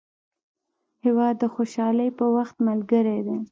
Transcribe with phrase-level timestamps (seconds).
[1.05, 3.37] هېواد د خوشحالۍ په وخت ملګری دی.